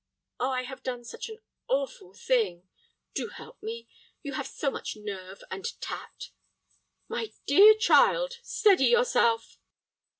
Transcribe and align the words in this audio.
"Oh, 0.39 0.49
I 0.49 0.63
have 0.63 0.81
done 0.81 1.03
such 1.05 1.29
an 1.29 1.37
awful 1.67 2.15
thing. 2.15 2.67
Do 3.13 3.27
help 3.27 3.61
me. 3.61 3.87
You 4.23 4.33
have 4.33 4.47
so 4.47 4.71
much 4.71 4.95
nerve 4.95 5.43
and 5.51 5.79
tact." 5.79 6.31
"My 7.07 7.33
dear 7.45 7.75
child, 7.75 8.39
steady 8.41 8.85
yourself." 8.85 9.59